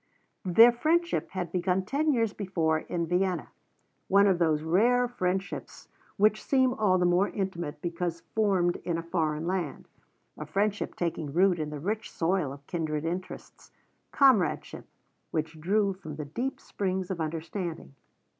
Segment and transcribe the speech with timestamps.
[0.45, 3.49] Their friendship had begun ten years before in Vienna,
[4.07, 9.03] one of those rare friendships which seem all the more intimate because formed in a
[9.03, 9.87] foreign land;
[10.39, 13.71] a friendship taking root in the rich soil of kindred interests,
[14.11, 14.87] comradeship
[15.29, 17.93] which drew from the deep springs of understanding.